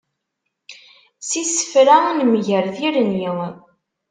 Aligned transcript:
S 1.27 1.29
yisefra 1.37 1.97
nemger 2.17 2.65
tirni. 2.75 3.27